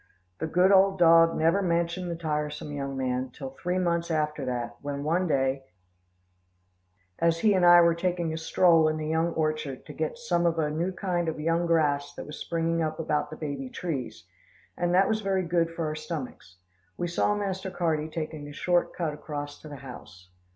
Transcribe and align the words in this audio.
The 0.39 0.47
good 0.47 0.71
old 0.71 0.97
dog 0.97 1.35
never 1.37 1.61
mentioned 1.61 2.09
the 2.09 2.15
tiresome 2.15 2.71
young 2.71 2.97
man, 2.97 3.29
till 3.29 3.51
three 3.51 3.77
months 3.77 4.09
after 4.09 4.43
that, 4.45 4.77
when 4.81 5.03
one 5.03 5.27
day, 5.27 5.65
as 7.19 7.41
he 7.41 7.53
and 7.53 7.63
I 7.63 7.81
were 7.81 7.93
taking 7.93 8.33
a 8.33 8.37
stroll 8.39 8.87
in 8.87 8.97
the 8.97 9.05
young 9.07 9.27
orchard 9.33 9.85
to 9.85 9.93
get 9.93 10.17
some 10.17 10.47
of 10.47 10.57
a 10.57 10.71
new 10.71 10.91
kind 10.91 11.29
of 11.29 11.39
young 11.39 11.67
grass 11.67 12.15
that 12.15 12.25
was 12.25 12.39
springing 12.39 12.81
up 12.81 12.99
about 12.99 13.29
the 13.29 13.37
baby 13.37 13.69
trees, 13.69 14.23
and 14.75 14.91
that 14.95 15.07
was 15.07 15.21
very 15.21 15.43
good 15.43 15.69
for 15.69 15.85
our 15.85 15.93
stomachs, 15.95 16.55
we 16.97 17.07
saw 17.07 17.35
Master 17.35 17.69
Carty 17.69 18.09
taking 18.09 18.47
a 18.47 18.53
short 18.53 18.95
cut 18.95 19.13
across 19.13 19.61
to 19.61 19.69
the 19.69 19.75
house. 19.85 20.29